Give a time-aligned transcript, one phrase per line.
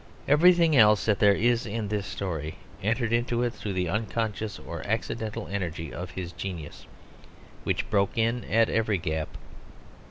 [0.27, 4.81] Everything else that there is in this story entered into it through the unconscious or
[4.87, 6.87] accidental energy of his genius,
[7.65, 9.37] which broke in at every gap.